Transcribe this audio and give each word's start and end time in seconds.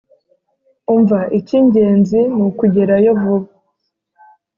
umva 0.93 1.19
icyingenzi 1.39 2.19
nukugerayo 2.35 3.11
vuba. 3.21 3.49